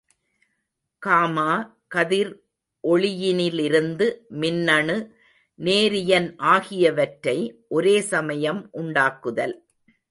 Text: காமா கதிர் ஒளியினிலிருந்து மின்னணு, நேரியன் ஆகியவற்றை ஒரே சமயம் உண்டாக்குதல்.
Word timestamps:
காமா 1.01 1.49
கதிர் 1.87 2.31
ஒளியினிலிருந்து 2.83 4.07
மின்னணு, 4.29 4.97
நேரியன் 5.59 6.35
ஆகியவற்றை 6.37 7.37
ஒரே 7.67 8.01
சமயம் 8.01 8.69
உண்டாக்குதல். 8.73 9.55